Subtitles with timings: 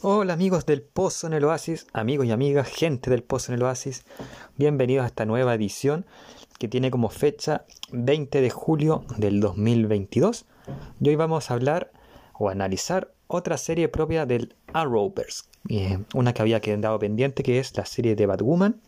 [0.00, 3.64] Hola amigos del Pozo en el Oasis, amigos y amigas, gente del Pozo en el
[3.64, 4.04] Oasis,
[4.56, 6.06] bienvenidos a esta nueva edición
[6.60, 10.46] que tiene como fecha 20 de julio del 2022
[11.00, 11.90] y hoy vamos a hablar
[12.34, 17.76] o analizar otra serie propia del Arrowverse, eh, una que había quedado pendiente que es
[17.76, 18.80] la serie de Batwoman.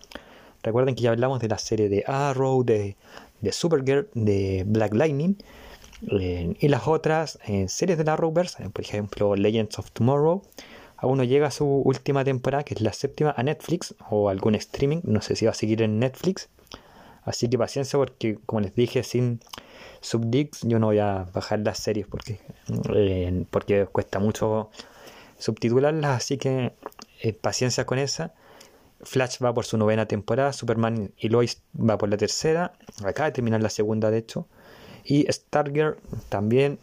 [0.62, 2.96] Recuerden que ya hablamos de la serie de Arrow, de,
[3.40, 5.38] de Supergirl, de Black Lightning
[6.08, 10.42] eh, y las otras eh, series del Arrowverse, por ejemplo Legends of Tomorrow
[11.00, 15.00] aún no llega su última temporada, que es la séptima, a Netflix o algún streaming.
[15.04, 16.48] No sé si va a seguir en Netflix.
[17.24, 19.40] Así que paciencia porque, como les dije, sin
[20.00, 22.40] subdix yo no voy a bajar las series porque,
[22.94, 24.70] eh, porque cuesta mucho
[25.38, 26.16] subtitularlas.
[26.16, 26.72] Así que
[27.22, 28.32] eh, paciencia con esa.
[29.02, 33.32] Flash va por su novena temporada, Superman y Lois va por la tercera, acaba de
[33.32, 34.46] terminar la segunda de hecho,
[35.04, 35.96] y Stargirl
[36.28, 36.78] también,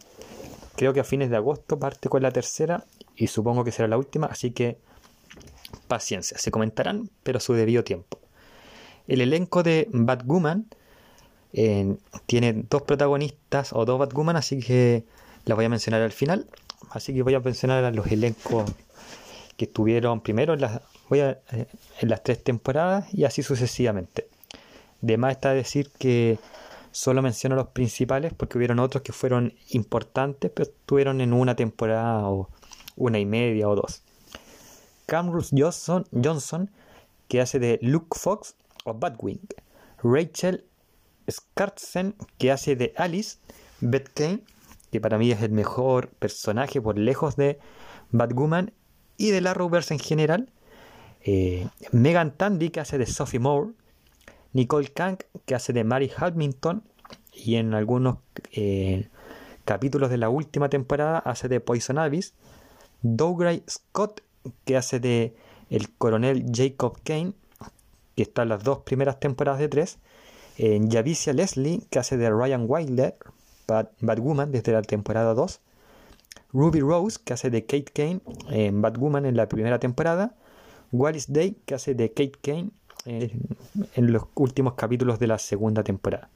[0.74, 2.84] creo que a fines de agosto parte con la tercera
[3.18, 4.78] y supongo que será la última, así que
[5.88, 8.20] paciencia, se comentarán, pero su debido tiempo.
[9.08, 10.66] El elenco de Batwoman
[11.52, 15.04] eh, tiene dos protagonistas o dos Batwoman, así que
[15.46, 16.46] la voy a mencionar al final.
[16.90, 18.70] Así que voy a mencionar a los elencos
[19.56, 21.66] que estuvieron primero en las, voy a, eh,
[22.00, 24.28] en las tres temporadas y así sucesivamente.
[25.00, 26.38] De más está decir que
[26.92, 32.28] solo menciono los principales porque hubieron otros que fueron importantes, pero estuvieron en una temporada
[32.28, 32.48] o
[32.98, 34.02] una y media o dos.
[35.06, 36.70] Camrus Johnson,
[37.28, 39.40] que hace de Luke Fox o Batwing.
[40.02, 40.66] Rachel
[41.30, 43.38] Skartzen, que hace de Alice.
[43.80, 44.42] Beth Kane,
[44.90, 47.58] que para mí es el mejor personaje por lejos de
[48.10, 48.72] Batwoman
[49.16, 50.50] y de la Rovers en general.
[51.22, 53.72] Eh, Megan Tandy, que hace de Sophie Moore.
[54.52, 56.82] Nicole Kang, que hace de Mary Hamilton.
[57.32, 58.18] Y en algunos
[58.52, 59.08] eh,
[59.64, 62.34] capítulos de la última temporada hace de Poison Abyss.
[63.02, 64.22] Dougray Scott,
[64.64, 65.34] que hace de
[65.70, 67.32] el coronel Jacob Kane,
[68.16, 69.98] que está en las dos primeras temporadas de tres.
[70.56, 73.16] En Javicia Leslie, que hace de Ryan Wilder,
[74.00, 75.60] Batwoman desde la temporada 2.
[76.52, 78.20] Ruby Rose, que hace de Kate Kane
[78.50, 80.34] en Batwoman en la primera temporada.
[80.90, 82.70] Wallis Day, que hace de Kate Kane
[83.04, 86.30] en los últimos capítulos de la segunda temporada.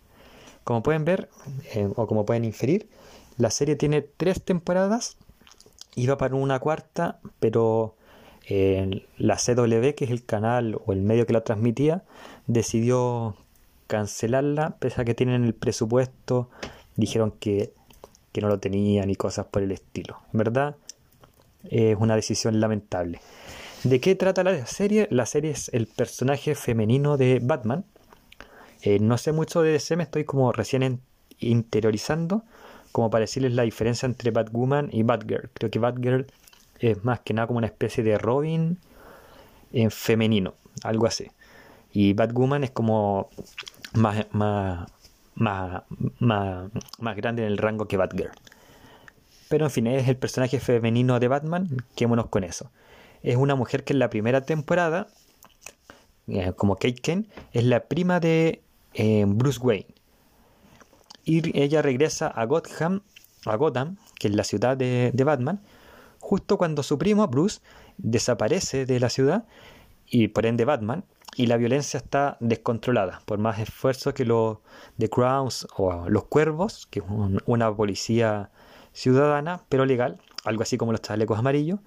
[0.65, 1.29] Como pueden ver,
[1.75, 2.89] eh, o como pueden inferir,
[3.37, 5.17] la serie tiene tres temporadas
[5.95, 7.97] iba para una cuarta, pero
[8.49, 12.03] eh, la CW, que es el canal o el medio que la transmitía,
[12.47, 13.37] decidió
[13.87, 16.49] cancelarla, pese a que tienen el presupuesto,
[16.97, 17.73] dijeron que,
[18.33, 20.21] que no lo tenían y cosas por el estilo.
[20.33, 20.77] En verdad,
[21.65, 23.21] es una decisión lamentable.
[23.85, 25.09] ¿De qué trata la serie?
[25.11, 27.85] La serie es el personaje femenino de Batman.
[28.83, 31.01] Eh, no sé mucho de DC, me estoy como recién
[31.39, 32.45] interiorizando,
[32.93, 35.51] como para decirles la diferencia entre Batwoman y Batgirl.
[35.55, 36.27] Creo que Batgirl
[36.79, 38.79] es más que nada como una especie de Robin
[39.73, 40.55] en femenino,
[40.85, 41.31] algo así.
[41.93, 43.31] Y Batwoman es como
[43.95, 44.91] más, más,
[45.35, 45.83] más,
[46.19, 48.31] más, grande en el rango que Batgirl.
[49.49, 52.71] Pero en fin, es el personaje femenino de Batman, quémonos con eso.
[53.23, 55.09] Es una mujer que en la primera temporada,
[56.29, 58.63] eh, como Kate Kane, es la prima de
[58.95, 59.95] eh, Bruce Wayne
[61.25, 63.03] y ella regresa a Gotham,
[63.47, 65.61] a Gotham, que es la ciudad de, Batman,
[66.19, 67.61] justo cuando su primo Bruce
[67.99, 69.45] desaparece de la ciudad
[70.07, 74.59] y por ende Batman, y la violencia está descontrolada, por más esfuerzo que los
[74.99, 77.05] The Crowns o los Cuervos, que es
[77.47, 78.51] una policía
[78.93, 81.81] ciudadana, pero legal, algo así como los chalecos amarillos,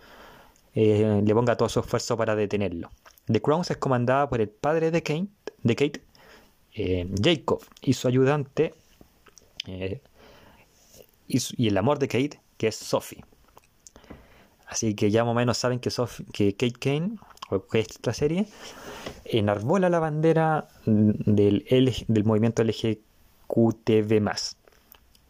[0.73, 2.89] eh, le ponga todo su esfuerzo para detenerlo.
[3.27, 5.29] The Crowns es comandada por el padre de Kate,
[5.61, 6.03] de Kate
[6.73, 8.73] eh, Jacob, y su ayudante
[11.27, 13.23] y, el amor de Kate, que es Sophie.
[14.67, 15.89] Así que ya más o menos saben que,
[16.33, 17.17] que Kate Kane,
[17.49, 18.47] o que esta serie,
[19.25, 21.65] enarbola la bandera del,
[22.07, 24.21] del movimiento LGQTV.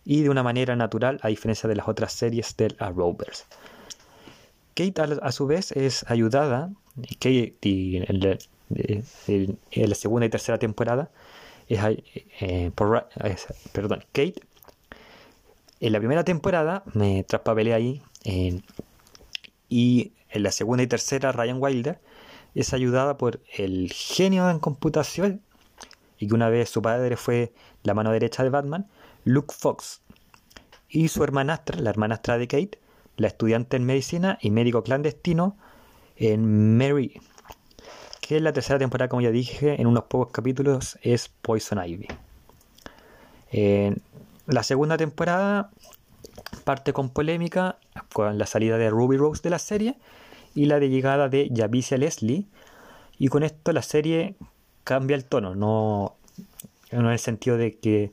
[0.05, 3.45] Y de una manera natural, a diferencia de las otras series del Arrowverse.
[4.75, 6.69] Kate, a, su vez, es ayudada,
[7.19, 9.57] Kate, en
[9.89, 11.09] la segunda y tercera temporada,
[11.67, 11.79] es,
[12.41, 12.71] eh,
[13.71, 14.41] perdón, Kate
[15.79, 18.01] en la primera temporada me traspapelé ahí
[19.69, 21.99] y en la segunda y tercera Ryan Wilder
[22.55, 25.41] es ayudada por el genio en computación
[26.17, 27.53] y que una vez su padre fue
[27.83, 28.87] la mano derecha de Batman,
[29.25, 30.01] Luke Fox
[30.89, 32.79] y su hermanastra, la hermanastra de Kate,
[33.17, 35.57] la estudiante en medicina y médico clandestino
[36.15, 37.19] en Mary
[38.25, 42.07] que la tercera temporada, como ya dije, en unos pocos capítulos es Poison Ivy.
[44.47, 45.69] la segunda temporada
[46.63, 47.77] parte con polémica,
[48.13, 49.97] con la salida de Ruby Rose de la serie,
[50.55, 52.45] y la de llegada de Javicia Leslie.
[53.19, 54.35] Y con esto la serie
[54.83, 56.15] cambia el tono, no,
[56.89, 58.11] en el sentido de que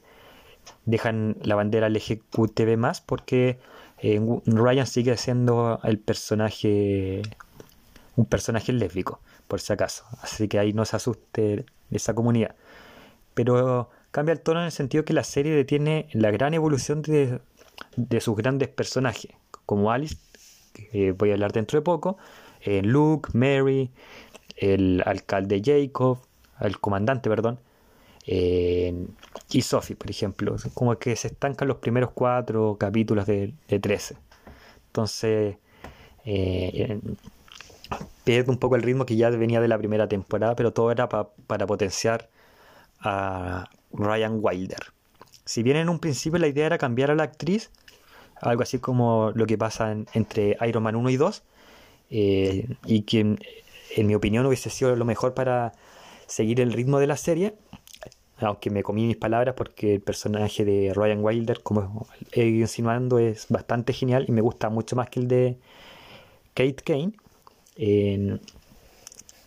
[0.85, 3.59] dejan la bandera LGQTB más, porque
[3.99, 7.23] eh, Ryan sigue siendo el personaje,
[8.17, 9.21] un personaje lésbico,
[9.53, 10.07] por si acaso.
[10.23, 12.55] Así que ahí no se asuste esa comunidad.
[13.35, 17.39] Pero cambia el tono en el sentido que la serie detiene la gran evolución de,
[17.97, 19.31] de sus grandes personajes,
[19.67, 20.17] como Alice,
[20.73, 22.17] que voy a hablar dentro de poco,
[22.63, 23.91] eh, Luke, Mary,
[24.57, 26.21] el alcalde Jacob,
[26.59, 27.61] el comandante, perdón,
[28.27, 29.07] eh,
[29.51, 30.57] y Sophie, por ejemplo.
[30.73, 34.17] Como que se estancan los primeros cuatro capítulos de, de 13.
[34.87, 35.57] Entonces,
[36.25, 36.99] eh,
[38.25, 41.09] pierde un poco el ritmo que ya venía de la primera temporada, pero todo era
[41.09, 42.29] para potenciar
[43.01, 44.93] a Ryan Wilder.
[45.45, 47.71] Si bien en un principio la idea era cambiar a la actriz,
[48.41, 51.43] algo así como lo que pasa entre Iron Man 1 y 2,
[52.11, 55.73] eh, y que en mi opinión hubiese sido lo mejor para
[56.27, 57.55] seguir el ritmo de la serie,
[58.39, 63.19] aunque me comí mis palabras porque el personaje de Ryan Wilder, como he ido insinuando,
[63.19, 65.59] es bastante genial y me gusta mucho más que el de
[66.55, 67.13] Kate Kane.
[67.77, 68.39] Eh,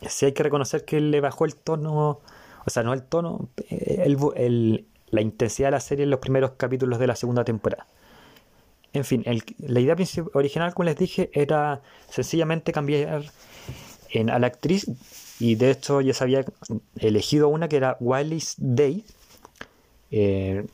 [0.07, 2.19] sí hay que reconocer que le bajó el tono,
[2.66, 7.00] o sea, no el tono, el, la intensidad de la serie en los primeros capítulos
[7.00, 7.86] de la segunda temporada.
[8.94, 9.25] En fin,
[9.57, 9.95] la idea
[10.33, 13.24] original, como les dije, era sencillamente cambiar
[14.10, 14.89] en, a la actriz
[15.39, 16.45] y de hecho ya se había
[16.98, 19.04] elegido una que era Wiley's Day,
[20.12, 20.66] eh,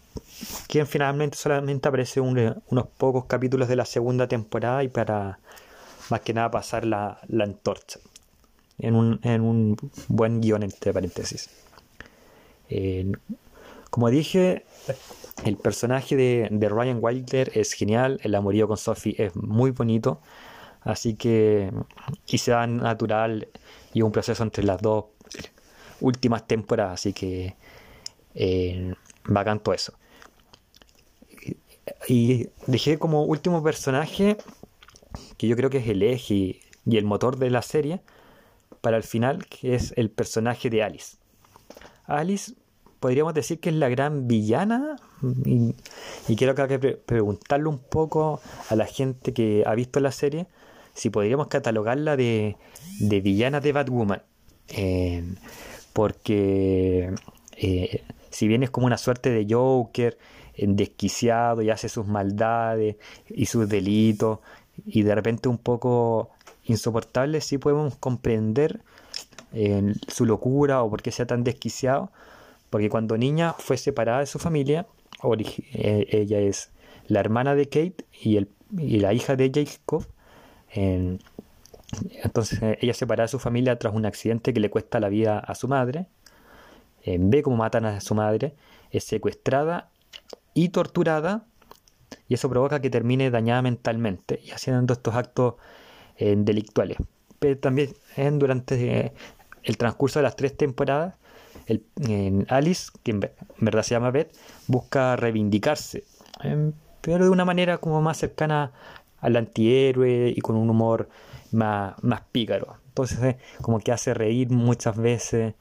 [0.68, 5.39] quien finalmente solamente aparece unos pocos capítulos de la segunda temporada y para
[6.09, 8.00] más que nada pasar la, la antorcha
[8.80, 9.77] en un, en un,
[10.07, 11.50] buen guion entre paréntesis.
[13.89, 14.65] Como dije,
[15.44, 20.21] el personaje de, de, Ryan Wilder es genial, el amorío con Sophie es muy bonito,
[20.81, 21.71] así que
[22.25, 23.50] y se da natural
[23.94, 25.06] y un proceso entre las dos
[26.00, 27.56] últimas temporadas, así que
[28.36, 28.94] eh,
[29.25, 29.94] bacán todo eso.
[32.07, 34.38] Y dejé como último personaje,
[35.37, 38.01] que yo creo que es el eje y, el motor de la serie,
[38.81, 41.17] para el final, que es el personaje de Alice.
[42.05, 42.53] Alice
[42.99, 44.95] podríamos decir que es la gran villana
[45.45, 45.75] y,
[46.35, 50.47] quiero que preguntarle un poco a la gente que ha visto la serie
[50.93, 52.57] si podríamos catalogarla de,
[52.99, 54.23] de villana de Batwoman.
[55.93, 57.13] porque
[57.57, 60.17] eh, si bien es como una suerte de Joker,
[60.57, 62.97] desquiciado y hace sus maldades
[63.29, 64.39] y sus delitos
[64.86, 66.30] y de repente un poco
[66.66, 68.81] insoportable, sí podemos comprender
[70.07, 72.12] su locura o por qué sea tan desquiciado.
[72.69, 74.88] Porque cuando niña fue separada de su familia,
[75.74, 76.72] eh, ella es
[77.07, 80.07] la hermana de Kate y, el, y la hija de Jacob,
[82.24, 85.39] entonces eh, ella separa a su familia tras un accidente que le cuesta la vida
[85.39, 86.07] a su madre.
[87.06, 88.56] ve cómo matan a su madre.
[88.92, 89.89] Es secuestrada
[90.54, 91.45] y torturada.
[92.27, 95.55] Y eso provoca que termine dañada mentalmente y haciendo estos actos
[96.17, 96.97] eh, delictuales.
[97.39, 97.89] Pero también
[98.37, 99.13] durante eh,
[99.63, 101.15] el transcurso de las tres temporadas,
[101.65, 101.83] el,
[102.49, 103.19] Alice, que en
[103.59, 104.35] verdad se llama Beth,
[104.67, 106.03] busca reivindicarse,
[107.01, 108.71] pero de una manera como más cercana
[109.19, 111.09] al antihéroe y con un humor
[111.51, 112.77] más, más pícaro.
[112.87, 115.56] Entonces, eh, como que hace reír muchas veces,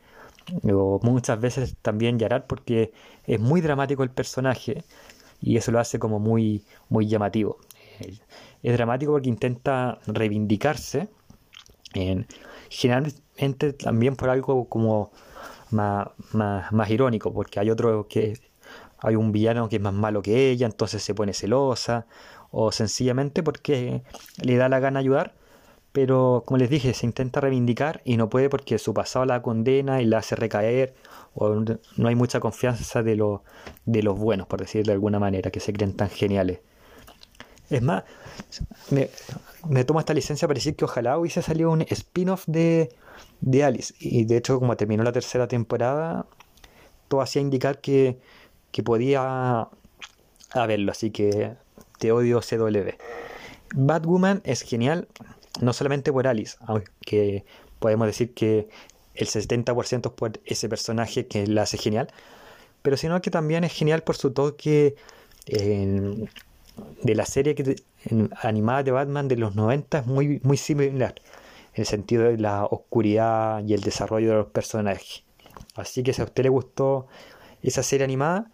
[0.64, 2.92] o muchas veces también llorar, porque
[3.24, 4.84] es muy dramático el personaje
[5.40, 7.58] y eso lo hace como muy, muy llamativo.
[8.62, 11.08] Es dramático porque intenta reivindicarse,
[11.94, 12.26] en,
[12.68, 15.10] generalmente también por algo como
[15.70, 18.38] más, más, más irónico, porque hay otro que
[18.98, 22.06] hay un villano que es más malo que ella, entonces se pone celosa,
[22.50, 24.02] o sencillamente porque
[24.42, 25.34] le da la gana ayudar,
[25.92, 30.00] pero como les dije, se intenta reivindicar y no puede porque su pasado la condena
[30.00, 30.94] y la hace recaer,
[31.34, 33.42] o no hay mucha confianza de, lo,
[33.86, 36.60] de los buenos, por decirlo de alguna manera, que se creen tan geniales.
[37.70, 38.04] Es más,
[38.90, 39.10] me,
[39.68, 42.90] me tomo esta licencia para decir que ojalá hubiese salido un spin-off de,
[43.40, 43.94] de Alice.
[43.98, 46.26] Y de hecho, como terminó la tercera temporada,
[47.08, 48.18] todo hacía indicar que,
[48.72, 49.68] que podía
[50.52, 50.92] haberlo.
[50.92, 51.54] Así que
[51.98, 52.90] te odio CW.
[53.74, 55.06] Batwoman es genial,
[55.60, 57.44] no solamente por Alice, aunque
[57.78, 58.68] podemos decir que
[59.14, 62.08] el 70% es por ese personaje que la hace genial,
[62.82, 64.94] pero sino que también es genial por su toque
[65.46, 67.76] de la serie que,
[68.42, 71.14] animada de Batman de los 90 es muy, muy similar
[71.74, 75.24] en el sentido de la oscuridad y el desarrollo de los personajes.
[75.74, 77.06] Así que si a usted le gustó
[77.62, 78.50] esa serie animada,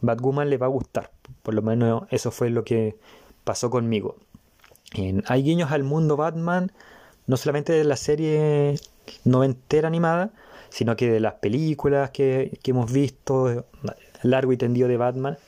[0.00, 1.10] Batwoman le va a gustar.
[1.42, 2.96] Por lo menos eso fue lo que
[3.44, 4.16] pasó conmigo.
[5.26, 6.72] Hay guiños al mundo Batman
[7.30, 8.74] no solamente de la serie
[9.24, 10.30] noventera animada,
[10.68, 13.66] sino que de las películas que, hemos visto,
[14.22, 15.38] largo y tendido de Batman.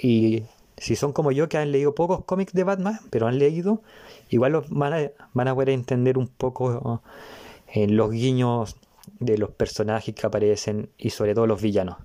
[0.00, 0.44] Y
[0.76, 3.82] si son como yo que han leído pocos cómics de Batman, pero han leído,
[4.30, 7.02] igual los van a, van a poder entender un poco
[7.72, 8.76] en eh, los guiños
[9.18, 11.96] de los personajes que aparecen y sobre todo los villanos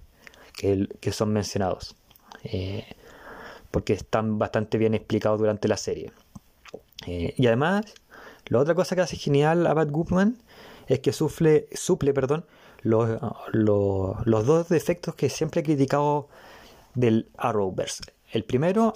[0.57, 1.95] que, que son mencionados.
[2.43, 2.85] Eh,
[3.69, 6.11] porque están bastante bien explicados durante la serie.
[7.05, 7.85] Eh, y además,
[8.45, 10.37] la otra cosa que hace genial a Batwoman
[10.87, 12.45] es que suple, suple perdón,
[12.81, 13.19] los,
[13.51, 16.29] los, dos defectos que siempre he criticado
[16.95, 18.03] del Arrowverse.
[18.31, 18.93] El primero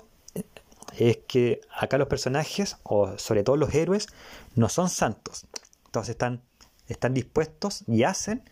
[0.97, 4.07] es que acá los personajes, o sobre todo los héroes,
[4.55, 5.45] no son santos.
[5.85, 6.41] Entonces están,
[6.87, 8.43] están dispuestos y hacen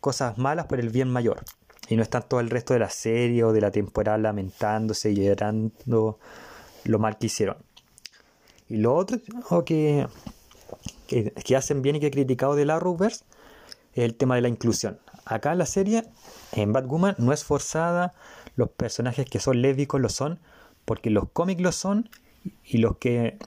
[0.00, 1.44] cosas malas por el bien mayor.
[1.88, 5.16] Y no están todo el resto de la serie o de la temporada lamentándose y
[5.16, 6.18] llorando
[6.84, 7.56] lo mal que hicieron.
[8.70, 9.18] Y lo otro
[9.64, 10.06] que,
[11.06, 13.24] que, que hacen bien y que he criticado de la Arrowverse
[13.94, 14.98] es el tema de la inclusión.
[15.24, 16.04] Acá en la serie,
[16.52, 18.14] en Batwoman, no es forzada,
[18.56, 20.38] los personajes que son lésbicos lo son,
[20.84, 22.08] porque los cómics lo son,
[22.64, 23.38] y los que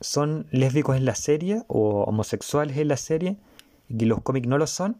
[0.00, 3.36] son lésbicos en la serie o homosexuales en la serie,
[3.88, 4.96] y que los cómics no lo son,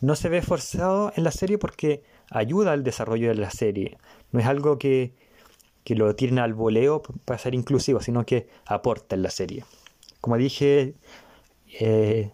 [0.00, 3.98] no se ve forzado en la serie porque ayuda al desarrollo de la serie.
[4.32, 5.12] No es algo que,
[5.84, 9.64] que lo tiren al voleo para ser inclusivo, sino que aporta en la serie.
[10.20, 10.94] Como dije,
[11.80, 12.30] eh,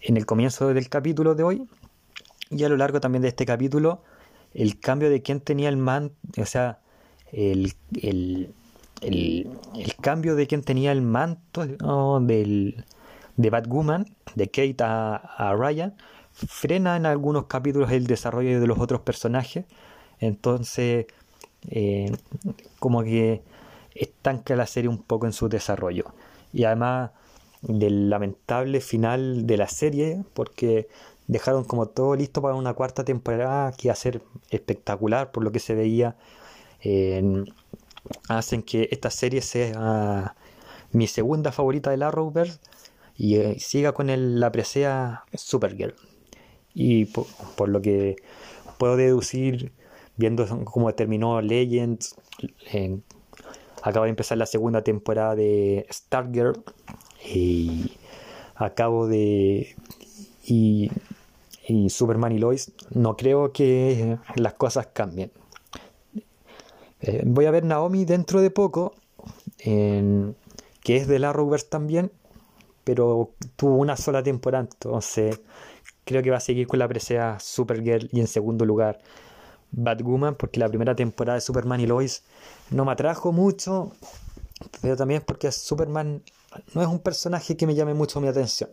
[0.00, 1.68] en el comienzo del capítulo de hoy
[2.50, 4.02] y a lo largo también de este capítulo,
[4.52, 6.80] el cambio de quién tenía el manto, o sea,
[7.32, 8.52] el, el,
[9.00, 9.48] el,
[10.00, 11.66] cambio de quién tenía el manto
[12.20, 12.84] del,
[13.36, 15.94] de Batwoman, de Kate a, Ryan,
[16.32, 19.64] frena en algunos capítulos el desarrollo de los otros personajes.
[20.18, 21.06] Entonces,
[21.70, 22.12] eh,
[22.78, 23.42] como que
[23.94, 26.06] estanca la serie un poco en su desarrollo.
[26.52, 27.10] Y además,
[27.62, 30.88] del lamentable final de la serie, porque
[31.28, 35.52] dejaron como todo listo para una cuarta temporada que iba a ser espectacular por lo
[35.52, 36.16] que se veía.
[38.28, 40.34] hacen que esta serie sea
[40.92, 42.58] mi segunda favorita del Arrowverse
[43.16, 45.94] y eh, siga con el, la presea Supergirl.
[46.74, 48.16] Y por, lo que
[48.78, 49.72] puedo deducir,
[50.16, 52.16] viendo cómo terminó Legends,
[53.82, 56.62] acaba de empezar la segunda temporada de Stargirl
[57.24, 57.92] y
[58.54, 59.74] acabo de
[60.44, 60.90] y,
[61.88, 65.30] Superman y Lois no creo que las cosas cambien.
[67.00, 68.94] Eh, voy a ver Naomi dentro de poco
[69.58, 72.12] que es de la Rovers también
[72.84, 75.40] pero tuvo una sola temporada entonces
[76.04, 79.00] creo que va a seguir con la presea Supergirl y en segundo lugar
[79.72, 82.22] Batwoman porque la primera temporada de Superman y Lois
[82.70, 83.92] no me atrajo mucho
[84.80, 86.22] pero también porque Superman
[86.74, 88.70] no es un personaje que me llame mucho mi atención.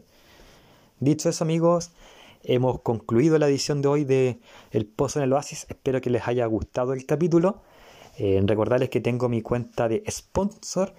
[1.00, 1.92] Dicho eso, amigos,
[2.44, 4.40] hemos concluido la edición de hoy de
[4.72, 5.66] El Pozo en el Oasis.
[5.70, 7.62] Espero que les haya gustado el capítulo.
[8.18, 10.94] Eh, recordarles que tengo mi cuenta de sponsor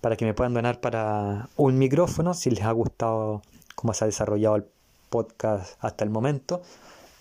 [0.00, 3.42] para que me puedan donar para un micrófono si les ha gustado
[3.74, 4.64] cómo se ha desarrollado el
[5.08, 6.62] podcast hasta el momento.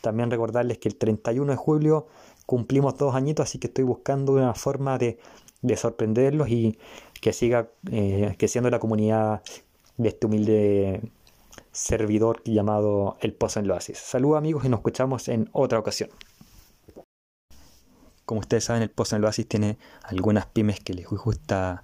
[0.02, 2.08] También recordarles que el 31 de julio
[2.46, 5.20] cumplimos dos añitos, así que estoy buscando una forma de,
[5.62, 6.78] de sorprenderlos y
[7.22, 9.42] que siga eh, creciendo la comunidad
[9.98, 11.02] de este humilde
[11.72, 13.98] servidor llamado El Pozo en el.
[13.98, 16.10] Saludos amigos y nos escuchamos en otra ocasión.
[18.26, 21.84] Como ustedes saben, el Pozo en el tiene algunas pymes que les gusta